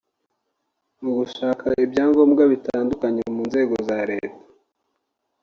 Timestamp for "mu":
1.01-1.11, 3.35-3.41